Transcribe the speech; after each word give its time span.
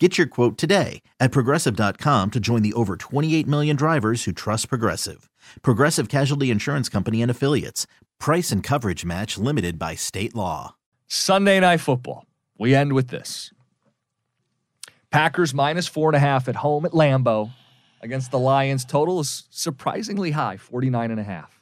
Get 0.00 0.18
your 0.18 0.26
quote 0.26 0.58
today 0.58 1.02
at 1.20 1.30
progressive.com 1.30 2.32
to 2.32 2.40
join 2.40 2.62
the 2.62 2.72
over 2.72 2.96
28 2.96 3.46
million 3.46 3.76
drivers 3.76 4.24
who 4.24 4.32
trust 4.32 4.68
Progressive. 4.68 5.30
Progressive 5.62 6.08
Casualty 6.08 6.50
Insurance 6.50 6.88
Company 6.88 7.22
and 7.22 7.30
Affiliates. 7.30 7.86
Price 8.18 8.50
and 8.50 8.60
coverage 8.60 9.04
match 9.04 9.38
limited 9.38 9.78
by 9.78 9.94
state 9.94 10.34
law. 10.34 10.74
Sunday 11.06 11.60
night 11.60 11.80
football. 11.80 12.26
We 12.58 12.74
end 12.74 12.92
with 12.92 13.08
this. 13.08 13.52
Packers 15.12 15.54
minus 15.54 15.86
four 15.86 16.08
and 16.08 16.16
a 16.16 16.20
half 16.20 16.48
at 16.48 16.56
home 16.56 16.84
at 16.84 16.90
Lambeau 16.90 17.52
against 18.00 18.32
the 18.32 18.38
Lions. 18.38 18.84
Total 18.84 19.20
is 19.20 19.44
surprisingly 19.50 20.32
high, 20.32 20.56
49 20.56 21.12
and 21.12 21.20
a 21.20 21.24
half. 21.24 21.60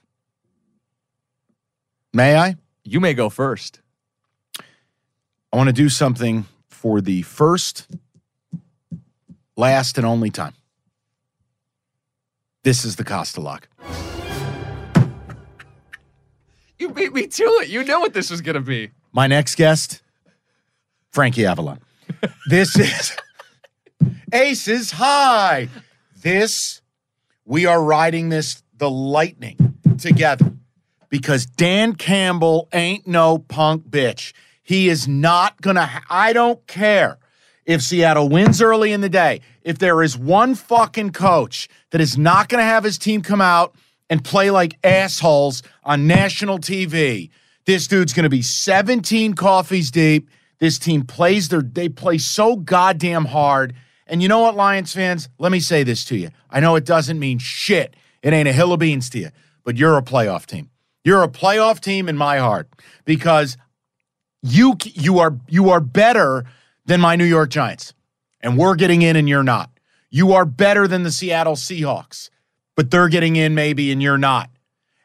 May 2.15 2.37
I? 2.37 2.57
You 2.83 2.99
may 2.99 3.13
go 3.13 3.29
first. 3.29 3.81
I 5.53 5.57
want 5.59 5.69
to 5.69 5.75
do 5.75 5.91
something 5.91 6.47
for 6.71 7.01
the 7.03 7.23
first, 7.23 7.87
last, 9.57 9.99
and 9.99 10.07
only 10.07 10.31
time. 10.31 10.55
This 12.65 12.85
is 12.85 12.97
the 12.97 13.05
Costa 13.05 13.41
lock. 13.41 13.69
You 16.79 16.91
beat 16.91 17.13
me 17.13 17.27
to 17.27 17.45
it. 17.63 17.69
You 17.69 17.85
knew 17.85 18.01
what 18.01 18.13
this 18.13 18.31
was 18.31 18.41
going 18.41 18.55
to 18.55 18.61
be. 18.61 18.91
My 19.13 19.27
next 19.27 19.57
guest, 19.57 20.03
Frankie 21.11 21.47
Avalon. 21.47 21.81
this 22.49 22.77
is 22.79 23.17
Aces 24.33 24.93
High. 24.93 25.69
This, 26.23 26.83
we 27.45 27.67
are 27.67 27.83
riding 27.83 28.29
this, 28.29 28.63
the 28.77 28.91
lightning 28.91 29.79
together 29.99 30.53
because 31.09 31.47
Dan 31.47 31.95
Campbell 31.95 32.69
ain't 32.73 33.07
no 33.07 33.39
punk 33.39 33.89
bitch. 33.89 34.33
He 34.63 34.89
is 34.89 35.07
not 35.07 35.61
going 35.61 35.77
to, 35.77 35.89
I 36.09 36.33
don't 36.33 36.67
care 36.67 37.19
if 37.65 37.83
Seattle 37.83 38.29
wins 38.29 38.61
early 38.61 38.93
in 38.93 39.01
the 39.01 39.09
day. 39.09 39.41
If 39.63 39.79
there 39.79 40.03
is 40.03 40.19
one 40.19 40.55
fucking 40.55 41.13
coach 41.13 41.69
that 41.91 42.01
is 42.01 42.19
not 42.19 42.49
going 42.49 42.61
to 42.61 42.65
have 42.65 42.85
his 42.85 42.99
team 42.99 43.23
come 43.23 43.41
out 43.41 43.75
and 44.11 44.25
play 44.25 44.51
like 44.51 44.79
assholes 44.85 45.63
on 45.85 46.07
national 46.07 46.59
TV, 46.59 47.31
this 47.65 47.87
dude's 47.87 48.13
going 48.13 48.25
to 48.25 48.31
be 48.31 48.43
17 48.43 49.35
coffees 49.35 49.91
deep. 49.91 50.29
This 50.59 50.79
team 50.79 51.05
plays 51.05 51.49
their, 51.49 51.63
they 51.63 51.89
play 51.89 52.19
so 52.19 52.57
goddamn 52.57 53.27
hard. 53.27 53.75
And 54.07 54.23
you 54.23 54.29
know 54.29 54.41
what, 54.41 54.57
Lions 54.57 54.93
fans? 54.93 55.29
Let 55.39 55.53
me 55.53 55.61
say 55.61 55.85
this 55.85 56.05
to 56.07 56.17
you. 56.17 56.31
I 56.51 56.61
know 56.61 56.77
it 56.77 56.85
doesn't 56.85 57.19
mean 57.19 57.39
shit. 57.39 57.95
It 58.23 58.33
ain't 58.33 58.49
a 58.49 58.53
hill 58.53 58.73
of 58.73 58.81
beans 58.81 59.11
to 59.11 59.19
you, 59.19 59.31
but 59.65 59.77
you're 59.77 59.97
a 59.97 60.03
playoff 60.03 60.47
team. 60.47 60.71
You're 61.05 61.23
a 61.23 61.29
playoff 61.29 61.81
team 61.81 62.09
in 62.09 62.17
my 62.17 62.39
heart 62.39 62.69
because 63.05 63.57
you 64.43 64.77
you 64.85 65.19
are 65.19 65.37
you 65.49 65.71
are 65.71 65.81
better 65.81 66.45
than 66.85 67.01
my 67.01 67.17
New 67.17 67.25
York 67.25 67.51
Giants. 67.51 67.95
And 68.41 68.59
we're 68.59 68.75
getting 68.75 69.03
in 69.03 69.17
and 69.17 69.29
you're 69.29 69.43
not. 69.43 69.71
You 70.11 70.33
are 70.33 70.45
better 70.45 70.87
than 70.87 71.05
the 71.05 71.13
Seattle 71.13 71.55
Seahawks, 71.55 72.29
but 72.77 72.91
they're 72.91 73.09
getting 73.09 73.37
in 73.37 73.55
maybe 73.55 73.91
and 73.93 74.03
you're 74.03 74.19
not. 74.19 74.51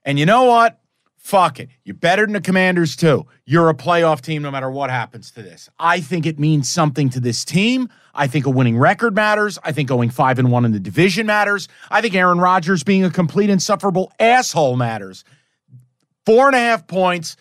And 0.03 0.17
you 0.17 0.25
know 0.25 0.43
what? 0.43 0.79
Fuck 1.17 1.59
it. 1.59 1.69
You're 1.83 1.95
better 1.95 2.25
than 2.25 2.33
the 2.33 2.41
Commanders 2.41 2.95
too. 2.95 3.25
You're 3.45 3.69
a 3.69 3.73
playoff 3.73 4.21
team 4.21 4.41
no 4.41 4.49
matter 4.49 4.71
what 4.71 4.89
happens 4.89 5.29
to 5.31 5.43
this. 5.43 5.69
I 5.77 5.99
think 5.99 6.25
it 6.25 6.39
means 6.39 6.69
something 6.69 7.09
to 7.09 7.19
this 7.19 7.43
team. 7.43 7.89
I 8.13 8.27
think 8.27 8.45
a 8.45 8.49
winning 8.49 8.77
record 8.77 9.13
matters. 9.13 9.59
I 9.63 9.73
think 9.73 9.89
going 9.89 10.09
5 10.09 10.39
and 10.39 10.51
1 10.51 10.65
in 10.65 10.71
the 10.71 10.79
division 10.79 11.25
matters. 11.25 11.67
I 11.91 11.99
think 12.01 12.15
Aaron 12.15 12.39
Rodgers 12.39 12.83
being 12.83 13.03
a 13.03 13.09
complete 13.09 13.49
insufferable 13.49 14.11
asshole 14.19 14.77
matters. 14.77 15.25
Four 16.25 16.47
and 16.47 16.55
a 16.55 16.59
half 16.59 16.87
points. 16.87 17.35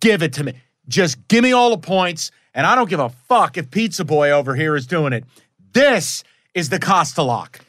Give 0.00 0.22
it 0.22 0.32
to 0.34 0.44
me. 0.44 0.54
Just 0.88 1.28
give 1.28 1.44
me 1.44 1.52
all 1.52 1.70
the 1.70 1.78
points, 1.78 2.32
and 2.54 2.66
I 2.66 2.74
don't 2.74 2.88
give 2.88 3.00
a 3.00 3.08
fuck 3.08 3.56
if 3.56 3.70
Pizza 3.70 4.04
Boy 4.04 4.30
over 4.30 4.54
here 4.54 4.76
is 4.76 4.86
doing 4.86 5.12
it. 5.12 5.24
This 5.72 6.24
is 6.54 6.68
the 6.68 6.78
Costa 6.78 7.22
lock. 7.22 7.60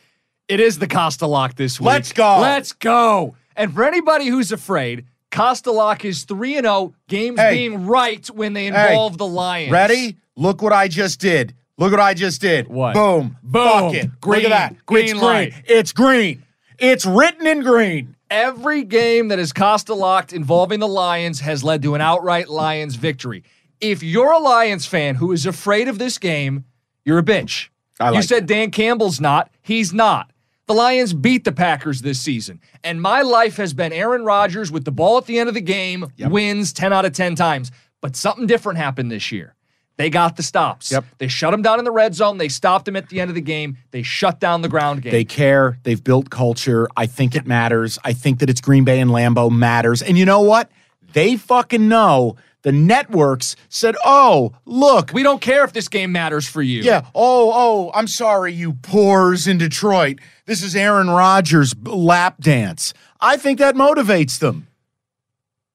It 0.48 0.60
is 0.60 0.80
the 0.80 0.88
Costa 0.88 1.28
lock 1.28 1.56
this 1.56 1.80
week. 1.80 1.88
Let's 1.88 2.14
go. 2.14 2.40
Let's 2.42 2.74
go. 2.74 3.36
And 3.56 3.74
for 3.74 3.84
anybody 3.84 4.28
who's 4.28 4.52
afraid, 4.52 5.06
Costa 5.32 5.72
lock 5.72 6.04
is 6.04 6.24
3 6.26 6.58
and 6.58 6.66
0, 6.66 6.94
games 7.08 7.40
Hey. 7.40 7.54
being 7.56 7.86
right 7.86 8.26
when 8.32 8.54
they 8.54 8.68
involve 8.68 9.18
the 9.18 9.28
Lions. 9.28 9.72
Ready? 9.72 10.18
Look 10.36 10.62
what 10.62 10.74
I 10.74 10.88
just 10.88 11.20
did. 11.20 11.54
Look 11.78 11.92
what 11.92 12.00
I 12.00 12.14
just 12.14 12.42
did. 12.42 12.68
What? 12.68 12.94
Boom. 12.94 13.38
Boom. 13.42 13.64
Fuck 13.64 13.94
it. 13.94 14.22
Green. 14.22 14.44
Look 14.44 14.52
at 14.52 14.72
that. 14.74 14.86
Green 14.86 15.06
it's 15.06 15.22
light. 15.22 15.52
green. 15.52 15.64
It's 15.68 15.92
green. 15.94 16.44
It's 16.80 17.06
written 17.06 17.48
in 17.48 17.62
green. 17.62 18.16
Every 18.30 18.84
game 18.84 19.28
that 19.30 19.40
is 19.40 19.52
Costa 19.54 19.94
locked 19.94 20.32
involving 20.34 20.80
the 20.80 20.88
Lions 20.88 21.40
has 21.42 21.64
led 21.64 21.82
to 21.84 21.96
an 21.96 22.02
outright 22.02 22.50
Lions 22.50 22.96
victory. 22.96 23.44
If 23.82 24.04
you're 24.04 24.32
a 24.32 24.40
Lions 24.40 24.86
fan 24.86 25.16
who 25.16 25.32
is 25.32 25.46
afraid 25.46 25.88
of 25.88 25.98
this 25.98 26.18
game, 26.18 26.66
you're 27.04 27.18
a 27.18 27.24
bitch. 27.24 27.70
I 28.00 28.10
you 28.10 28.16
like 28.16 28.24
said 28.24 28.46
Dan 28.46 28.72
Campbell's 28.72 29.20
not. 29.20 29.52
He's 29.62 29.94
not. 29.94 30.32
The 30.68 30.74
Lions 30.74 31.14
beat 31.14 31.44
the 31.44 31.52
Packers 31.52 32.02
this 32.02 32.22
season. 32.22 32.62
And 32.84 33.02
my 33.02 33.22
life 33.22 33.58
has 33.58 33.74
been 33.74 33.92
Aaron 33.92 34.24
Rodgers 34.24 34.72
with 34.72 34.86
the 34.86 34.92
ball 34.92 35.18
at 35.18 35.26
the 35.26 35.40
end 35.40 35.50
of 35.50 35.56
the 35.56 35.62
game, 35.62 36.08
wins 36.18 36.72
10 36.72 36.94
out 36.94 37.04
of 37.04 37.14
10 37.14 37.36
times. 37.36 37.72
But 38.00 38.16
something 38.16 38.48
different 38.48 38.78
happened 38.78 39.12
this 39.12 39.32
year. 39.32 39.56
They 39.98 40.10
got 40.10 40.36
the 40.36 40.44
stops. 40.44 40.92
Yep. 40.92 41.06
They 41.18 41.28
shut 41.28 41.54
him 41.54 41.62
down 41.62 41.78
in 41.78 41.86
the 41.86 41.92
red 41.92 42.16
zone. 42.16 42.38
They 42.38 42.48
stopped 42.48 42.88
him 42.88 42.96
at 42.96 43.10
the 43.10 43.20
end 43.20 43.30
of 43.30 43.36
the 43.36 43.42
game. 43.42 43.78
They 43.92 44.02
shut 44.02 44.40
down 44.40 44.62
the 44.62 44.70
ground 44.70 45.02
game. 45.02 45.12
They 45.12 45.26
care. 45.26 45.78
They've 45.84 46.04
built 46.04 46.30
culture. 46.30 46.88
I 46.96 47.06
think 47.06 47.36
it 47.36 47.46
matters. 47.46 48.00
I 48.04 48.14
think 48.14 48.40
that 48.40 48.50
it's 48.50 48.62
Green 48.62 48.84
Bay 48.84 49.00
and 49.00 49.12
Lambeau 49.12 49.52
matters. 49.52 50.02
And 50.02 50.18
you 50.18 50.26
know 50.26 50.42
what? 50.42 50.72
They 51.14 51.36
fucking 51.36 51.88
know. 51.88 52.38
The 52.64 52.72
networks 52.72 53.56
said, 53.70 53.96
"Oh, 54.06 54.54
look, 54.66 55.12
we 55.14 55.24
don't 55.24 55.42
care 55.42 55.64
if 55.64 55.74
this 55.74 55.88
game 55.88 56.12
matters 56.12 56.48
for 56.48 56.62
you. 56.62 56.84
Yeah. 56.84 57.02
Oh, 57.16 57.52
oh, 57.54 57.92
I'm 57.96 58.08
sorry, 58.08 58.54
you 58.54 58.74
poors 58.74 59.48
in 59.48 59.58
Detroit. 59.58 60.20
This 60.46 60.62
is 60.62 60.76
Aaron 60.76 61.10
Rodgers' 61.10 61.74
lap 61.84 62.36
dance. 62.40 62.94
I 63.20 63.38
think 63.38 63.58
that 63.60 63.76
motivates 63.76 64.38
them. 64.40 64.68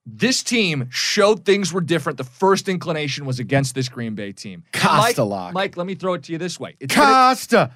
this 0.09 0.45
team 0.45 0.87
showed 0.91 1.45
things 1.45 1.73
were 1.73 1.81
different. 1.81 2.17
The 2.19 2.25
first 2.25 2.69
inclination 2.69 3.27
was 3.27 3.41
against 3.41 3.75
this 3.75 3.89
Green 3.89 4.15
Bay 4.15 4.31
team. 4.31 4.63
Costa 4.73 4.97
Mike, 4.97 5.19
lock. 5.19 5.55
Mike, 5.55 5.77
let 5.77 5.87
me 5.87 5.97
throw 5.97 6.15
it 6.15 6.23
to 6.25 6.33
you 6.33 6.39
this 6.39 6.61
way. 6.61 6.77
It's, 6.79 6.95
gonna- 6.95 7.13
Costa. 7.35 7.73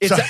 it's, 0.00 0.14
Sorry. 0.14 0.22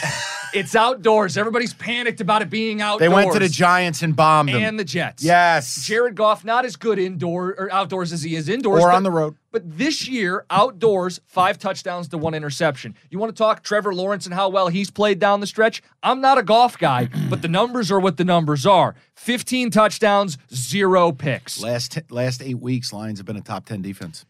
It's 0.56 0.74
outdoors. 0.74 1.36
Everybody's 1.36 1.74
panicked 1.74 2.20
about 2.20 2.42
it 2.42 2.50
being 2.50 2.80
outdoors. 2.80 3.00
They 3.00 3.14
went 3.14 3.32
to 3.32 3.38
the 3.38 3.48
Giants 3.48 4.02
and 4.02 4.14
bombed 4.16 4.48
them. 4.48 4.62
and 4.62 4.78
the 4.78 4.84
Jets. 4.84 5.22
yes. 5.22 5.84
Jared 5.86 6.14
Goff 6.14 6.44
not 6.44 6.64
as 6.64 6.76
good 6.76 6.98
indoor 6.98 7.50
or 7.58 7.72
outdoors 7.72 8.12
as 8.12 8.22
he 8.22 8.34
is 8.36 8.48
indoors. 8.48 8.82
or 8.82 8.88
but- 8.88 8.96
on 8.96 9.02
the 9.02 9.10
road. 9.10 9.36
But 9.52 9.78
this 9.78 10.06
year, 10.06 10.44
outdoors, 10.50 11.18
five 11.24 11.58
touchdowns 11.58 12.08
to 12.08 12.18
one 12.18 12.34
interception. 12.34 12.94
You 13.10 13.18
want 13.18 13.34
to 13.34 13.38
talk 13.38 13.62
Trevor 13.62 13.94
Lawrence 13.94 14.26
and 14.26 14.34
how 14.34 14.50
well 14.50 14.68
he's 14.68 14.90
played 14.90 15.18
down 15.18 15.40
the 15.40 15.46
stretch? 15.46 15.82
I'm 16.02 16.20
not 16.20 16.36
a 16.36 16.42
Goff 16.42 16.76
guy, 16.76 17.08
but 17.30 17.40
the 17.40 17.48
numbers 17.48 17.90
are 17.90 17.98
what 17.98 18.18
the 18.18 18.24
numbers 18.24 18.66
are 18.66 18.94
15 19.14 19.70
touchdowns, 19.70 20.36
zero 20.54 21.10
picks. 21.10 21.62
Last 21.62 21.92
t- 21.92 22.02
last 22.10 22.42
eight 22.42 22.58
weeks, 22.58 22.92
Lions 22.92 23.18
have 23.18 23.24
been 23.26 23.36
a 23.36 23.40
top 23.40 23.64
ten 23.64 23.80
defense. 23.80 24.26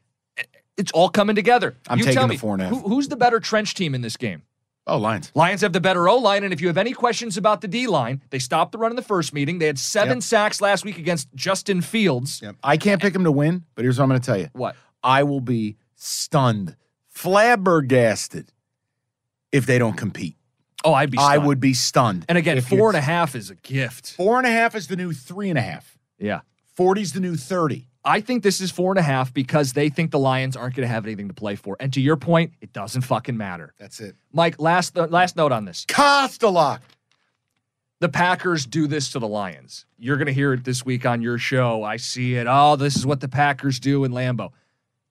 It's 0.77 0.93
all 0.93 1.09
coming 1.09 1.35
together. 1.35 1.75
I'm 1.89 1.99
you 1.99 2.05
taking 2.05 2.19
tell 2.19 2.29
the 2.29 2.37
four 2.37 2.53
and 2.53 2.63
a 2.63 2.67
half. 2.69 2.75
who- 2.83 2.89
who's 2.89 3.09
the 3.09 3.17
better 3.17 3.41
trench 3.41 3.75
team 3.75 3.95
in 3.95 4.03
this 4.03 4.17
game? 4.17 4.43
Oh, 4.89 4.99
Lions. 4.99 5.33
Lions 5.35 5.63
have 5.63 5.73
the 5.73 5.81
better 5.81 6.09
O 6.09 6.17
line, 6.17 6.45
and 6.45 6.53
if 6.53 6.61
you 6.61 6.69
have 6.69 6.77
any 6.79 6.93
questions 6.93 7.37
about 7.37 7.61
the 7.61 7.67
D 7.69 7.87
line, 7.89 8.23
they 8.31 8.39
stopped 8.39 8.71
the 8.73 8.79
run 8.79 8.93
in 8.93 8.97
the 8.97 9.03
first 9.03 9.33
meeting. 9.35 9.59
They 9.59 9.67
had 9.67 9.79
seven 9.81 10.19
Yep. 10.19 10.23
sacks 10.23 10.61
last 10.61 10.85
week 10.85 10.97
against 10.99 11.29
Justin 11.35 11.81
Fields. 11.81 12.41
Yep. 12.43 12.57
I 12.63 12.77
can't 12.77 13.03
pick 13.03 13.13
them 13.13 13.25
to 13.25 13.33
win, 13.33 13.65
but 13.75 13.83
here's 13.85 13.99
what 13.99 14.05
I'm 14.05 14.11
going 14.11 14.21
to 14.21 14.27
tell 14.27 14.39
you. 14.39 14.49
What? 14.53 14.77
I 15.03 15.25
will 15.25 15.41
be 15.41 15.77
stunned, 15.97 16.77
flabbergasted 17.09 18.53
if 19.53 19.67
they 19.67 19.79
don't 19.79 19.97
compete. 19.97 20.37
Oh, 20.85 20.95
I'd 20.95 21.11
be. 21.11 21.19
I 21.19 21.33
stunned. 21.35 21.47
would 21.49 21.61
be 21.61 21.75
stunned. 21.75 22.25
And 22.29 22.39
again, 22.39 22.61
four 22.61 22.89
and 22.89 22.97
a 22.97 23.01
half 23.01 23.35
is 23.35 23.51
a 23.51 23.55
gift. 23.57 24.13
Four 24.13 24.39
and 24.39 24.47
a 24.47 24.51
half 24.51 24.75
is 24.77 24.87
the 24.87 24.95
new 24.97 25.13
three 25.13 25.49
and 25.51 25.59
a 25.59 25.63
half. 25.63 25.99
Yeah. 26.19 26.41
40's 26.79 27.13
the 27.13 27.21
new 27.21 27.37
30. 27.37 27.89
I 28.07 28.21
think 28.21 28.43
this 28.45 28.61
is 28.61 28.71
four 28.71 28.93
and 28.93 28.99
a 28.99 29.03
half 29.03 29.35
because 29.35 29.73
they 29.73 29.89
think 29.89 30.13
the 30.13 30.19
Lions 30.19 30.57
aren't 30.57 30.77
going 30.77 30.87
to 30.87 30.93
have 30.93 31.05
anything 31.05 31.27
to 31.29 31.35
play 31.35 31.57
for. 31.57 31.77
And 31.81 31.93
to 31.95 32.01
your 32.01 32.17
point, 32.17 32.53
it 32.61 32.73
doesn't 32.73 33.03
fucking 33.03 33.37
matter. 33.37 33.75
That's 33.79 33.99
it. 34.01 34.15
Mike, 34.33 34.61
last 34.61 34.97
uh, 34.97 35.09
last 35.11 35.37
note 35.37 35.51
on 35.53 35.65
this: 35.65 35.85
Costa 35.89 36.81
the 37.99 38.09
Packers 38.09 38.67
do 38.67 38.87
this 38.87 39.11
to 39.13 39.19
the 39.19 39.27
Lions. 39.29 39.87
You're 39.99 40.17
going 40.19 40.27
to 40.27 40.33
hear 40.33 40.53
it 40.53 40.65
this 40.65 40.85
week 40.85 41.07
on 41.07 41.23
your 41.23 41.39
show. 41.39 41.83
I 41.83 41.97
see 41.97 42.35
it. 42.35 42.47
Oh, 42.49 42.77
this 42.77 42.95
is 42.95 43.07
what 43.07 43.21
the 43.21 43.29
Packers 43.29 43.81
do 43.81 44.05
in 44.05 44.13
Lambeau. 44.13 44.51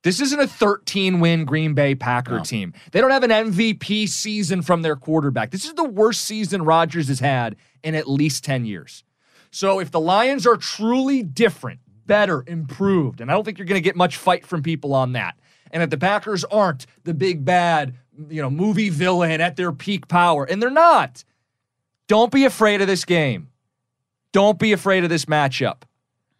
This 0.03 0.21
isn't 0.21 0.39
a 0.39 0.45
13 0.47 1.19
win 1.19 1.45
Green 1.45 1.73
Bay 1.73 1.95
Packer 1.95 2.37
No. 2.37 2.43
team. 2.43 2.73
They 2.91 3.01
don't 3.01 3.09
have 3.09 3.23
an 3.23 3.31
MVP 3.31 4.07
season 4.07 4.61
from 4.61 4.83
their 4.83 4.95
quarterback. 4.95 5.49
This 5.49 5.65
is 5.65 5.73
the 5.73 5.83
worst 5.83 6.21
season 6.21 6.61
Rodgers 6.61 7.07
has 7.07 7.19
had 7.19 7.55
in 7.83 7.95
at 7.95 8.07
least 8.07 8.43
10 8.43 8.65
years. 8.65 9.03
So 9.49 9.79
if 9.79 9.89
the 9.89 9.99
Lions 9.99 10.45
are 10.45 10.57
truly 10.57 11.23
different, 11.23 11.79
better, 12.05 12.43
improved, 12.47 13.21
and 13.21 13.31
I 13.31 13.33
don't 13.33 13.43
think 13.43 13.57
you're 13.57 13.67
going 13.67 13.81
to 13.81 13.83
get 13.83 13.95
much 13.95 14.17
fight 14.17 14.45
from 14.45 14.63
people 14.63 14.93
on 14.93 15.13
that. 15.13 15.37
And 15.71 15.83
if 15.83 15.89
the 15.89 15.97
Packers 15.97 16.43
aren't 16.45 16.85
the 17.03 17.13
big 17.13 17.43
bad, 17.43 17.95
you 18.29 18.41
know, 18.41 18.49
movie 18.49 18.89
villain 18.89 19.41
at 19.41 19.55
their 19.55 19.71
peak 19.71 20.07
power, 20.07 20.45
and 20.45 20.61
they're 20.61 20.69
not, 20.69 21.23
don't 22.07 22.31
be 22.31 22.45
afraid 22.45 22.81
of 22.81 22.87
this 22.87 23.05
game. 23.05 23.49
Don't 24.31 24.59
be 24.59 24.73
afraid 24.73 25.03
of 25.03 25.09
this 25.09 25.25
matchup. 25.25 25.83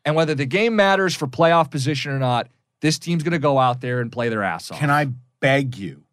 And 0.04 0.16
whether 0.16 0.36
the 0.36 0.46
game 0.46 0.76
matters 0.76 1.16
for 1.16 1.28
playoff 1.28 1.72
position 1.72 2.12
or 2.12 2.20
not, 2.20 2.48
this 2.82 3.00
team's 3.00 3.24
going 3.24 3.32
to 3.32 3.40
go 3.40 3.58
out 3.58 3.82
there 3.82 4.02
and 4.02 4.12
play 4.12 4.30
their 4.30 4.44
ass 4.44 4.70
off. 4.70 4.80
Can 4.80 4.92
I 4.92 5.08
beg 5.40 5.78
you 5.78 6.04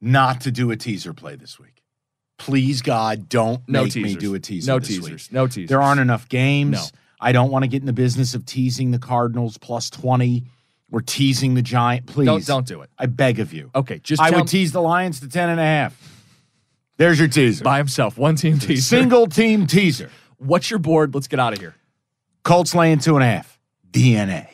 not 0.00 0.42
to 0.42 0.50
do 0.50 0.70
a 0.70 0.76
teaser 0.76 1.14
play 1.14 1.36
this 1.36 1.58
week? 1.58 1.82
Please, 2.36 2.82
God, 2.82 3.28
don't 3.28 3.66
no 3.68 3.84
make 3.84 3.92
teasers. 3.92 4.14
me 4.14 4.20
do 4.20 4.34
a 4.34 4.40
teaser. 4.40 4.70
No 4.70 4.78
teasers. 4.78 5.28
week. 5.28 5.32
No 5.32 5.46
teasers. 5.46 5.68
There 5.68 5.80
aren't 5.80 6.00
enough 6.00 6.28
games. 6.28 6.92
No. 6.92 6.98
I 7.20 7.32
don't 7.32 7.50
want 7.50 7.64
to 7.64 7.68
get 7.68 7.80
in 7.80 7.86
the 7.86 7.92
business 7.92 8.34
of 8.34 8.44
teasing 8.44 8.90
the 8.90 8.98
Cardinals 8.98 9.58
plus 9.58 9.90
20 9.90 10.44
or 10.92 11.00
teasing 11.00 11.54
the 11.54 11.62
Giant. 11.62 12.06
Please. 12.06 12.26
Don't 12.26 12.46
don't 12.46 12.66
do 12.66 12.82
it. 12.82 12.90
I 12.98 13.06
beg 13.06 13.40
of 13.40 13.52
you. 13.52 13.70
Okay, 13.74 13.98
just 13.98 14.22
I 14.22 14.30
would 14.30 14.48
tease 14.48 14.72
the 14.72 14.82
Lions 14.82 15.20
to 15.20 15.28
10 15.28 15.48
and 15.48 15.60
a 15.60 15.64
half. 15.64 16.00
There's 16.96 17.18
your 17.18 17.28
teaser. 17.28 17.64
by 17.64 17.78
himself. 17.78 18.16
One 18.16 18.36
team 18.36 18.58
teaser. 18.58 18.82
Single 18.82 19.26
team 19.26 19.66
teaser. 19.66 20.10
What's 20.38 20.70
your 20.70 20.78
board? 20.78 21.14
Let's 21.14 21.26
get 21.26 21.40
out 21.40 21.52
of 21.52 21.58
here. 21.58 21.74
Colts 22.44 22.74
laying 22.74 22.98
two 22.98 23.16
and 23.16 23.24
a 23.24 23.26
half. 23.26 23.58
DNA. 23.90 24.48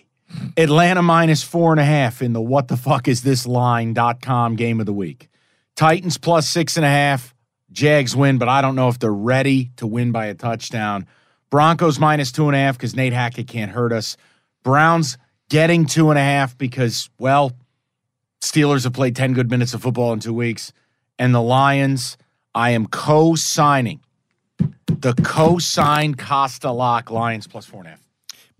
Atlanta 0.56 1.02
minus 1.02 1.42
four 1.42 1.72
and 1.72 1.80
a 1.80 1.84
half 1.84 2.22
in 2.22 2.32
the 2.32 2.40
what 2.40 2.68
the 2.68 2.76
fuck 2.76 3.08
is 3.08 3.22
this 3.22 3.46
line.com 3.46 4.56
game 4.56 4.80
of 4.80 4.86
the 4.86 4.92
week. 4.92 5.28
Titans 5.76 6.18
plus 6.18 6.48
six 6.48 6.76
and 6.76 6.86
a 6.86 6.90
half. 6.90 7.34
Jags 7.72 8.16
win, 8.16 8.38
but 8.38 8.48
I 8.48 8.62
don't 8.62 8.74
know 8.74 8.88
if 8.88 8.98
they're 8.98 9.12
ready 9.12 9.70
to 9.76 9.86
win 9.86 10.12
by 10.12 10.26
a 10.26 10.34
touchdown. 10.34 11.06
Broncos 11.50 11.98
minus 11.98 12.32
two 12.32 12.46
and 12.46 12.56
a 12.56 12.58
half 12.58 12.76
because 12.76 12.94
Nate 12.94 13.12
Hackett 13.12 13.48
can't 13.48 13.72
hurt 13.72 13.92
us. 13.92 14.16
Browns 14.62 15.18
getting 15.48 15.86
two 15.86 16.10
and 16.10 16.18
a 16.18 16.22
half 16.22 16.56
because, 16.56 17.10
well, 17.18 17.52
Steelers 18.40 18.84
have 18.84 18.92
played 18.92 19.16
10 19.16 19.32
good 19.32 19.50
minutes 19.50 19.74
of 19.74 19.82
football 19.82 20.12
in 20.12 20.20
two 20.20 20.32
weeks. 20.32 20.72
And 21.18 21.34
the 21.34 21.42
Lions, 21.42 22.16
I 22.54 22.70
am 22.70 22.86
co 22.86 23.34
signing 23.34 24.00
the 25.00 25.14
co 25.14 25.58
signed 25.58 26.18
Costa 26.18 26.70
Lock 26.70 27.10
Lions 27.10 27.46
plus 27.46 27.66
four 27.66 27.80
and 27.80 27.88
a 27.88 27.90
half. 27.90 28.06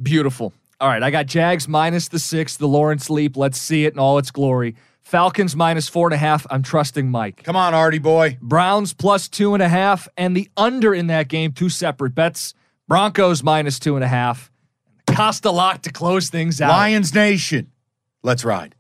Beautiful. 0.02 0.52
All 0.80 0.88
right, 0.88 1.02
I 1.02 1.10
got 1.10 1.26
Jags 1.26 1.68
minus 1.68 2.08
the 2.08 2.18
six, 2.18 2.56
the 2.56 2.66
Lawrence 2.66 3.10
leap. 3.10 3.36
Let's 3.36 3.60
see 3.60 3.84
it 3.84 3.92
in 3.92 3.98
all 3.98 4.16
its 4.18 4.30
glory. 4.30 4.76
Falcons 5.02 5.54
minus 5.54 5.88
four 5.88 6.06
and 6.06 6.14
a 6.14 6.18
half. 6.18 6.46
I'm 6.50 6.62
trusting 6.62 7.10
Mike. 7.10 7.42
Come 7.42 7.56
on, 7.56 7.74
Artie 7.74 7.98
boy. 7.98 8.38
Browns 8.40 8.94
plus 8.94 9.28
two 9.28 9.52
and 9.54 9.62
a 9.62 9.68
half, 9.68 10.08
and 10.16 10.36
the 10.36 10.48
under 10.56 10.94
in 10.94 11.08
that 11.08 11.28
game, 11.28 11.52
two 11.52 11.68
separate 11.68 12.14
bets. 12.14 12.54
Broncos 12.90 13.44
minus 13.44 13.78
two 13.78 13.94
and 13.94 14.02
a 14.02 14.08
half. 14.08 14.50
Costa 15.06 15.52
lock 15.52 15.82
to 15.82 15.92
close 15.92 16.28
things 16.28 16.60
out. 16.60 16.70
Lions 16.70 17.14
Nation. 17.14 17.70
Let's 18.24 18.44
ride. 18.44 18.74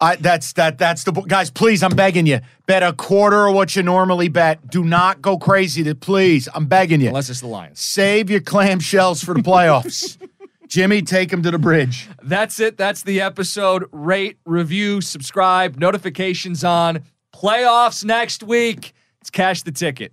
I, 0.00 0.16
that's 0.16 0.54
that. 0.54 0.78
That's 0.78 1.04
the 1.04 1.12
guys. 1.12 1.48
Please, 1.48 1.84
I'm 1.84 1.94
begging 1.94 2.26
you. 2.26 2.40
Bet 2.66 2.82
a 2.82 2.92
quarter 2.92 3.46
of 3.46 3.54
what 3.54 3.76
you 3.76 3.84
normally 3.84 4.26
bet. 4.26 4.68
Do 4.68 4.82
not 4.82 5.22
go 5.22 5.38
crazy. 5.38 5.84
To 5.84 5.94
please, 5.94 6.48
I'm 6.52 6.66
begging 6.66 7.00
you. 7.00 7.06
Unless 7.06 7.30
it's 7.30 7.40
the 7.40 7.46
Lions. 7.46 7.78
Save 7.78 8.28
your 8.28 8.40
clamshells 8.40 9.24
for 9.24 9.32
the 9.32 9.42
playoffs. 9.42 10.18
Jimmy, 10.66 11.02
take 11.02 11.30
them 11.30 11.44
to 11.44 11.52
the 11.52 11.60
bridge. 11.60 12.08
That's 12.20 12.58
it. 12.58 12.76
That's 12.76 13.04
the 13.04 13.20
episode. 13.20 13.84
Rate, 13.92 14.38
review, 14.44 15.02
subscribe, 15.02 15.76
notifications 15.78 16.64
on. 16.64 17.04
Playoffs 17.32 18.04
next 18.04 18.42
week. 18.42 18.92
Let's 19.20 19.30
cash 19.30 19.62
the 19.62 19.70
ticket. 19.70 20.12